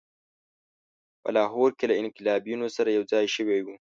په 1.21 1.29
لاهور 1.35 1.69
کې 1.77 1.85
له 1.91 1.95
انقلابیونو 2.01 2.67
سره 2.75 2.89
یوځای 2.97 3.25
شوی 3.35 3.59
وو. 3.63 3.75